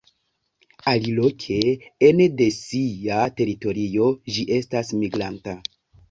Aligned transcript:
Aliloke 0.91 1.57
ene 2.07 2.25
de 2.39 2.47
sia 2.55 3.19
teritorio 3.41 4.07
ĝi 4.37 4.47
estas 4.57 4.89
migranta. 5.03 5.55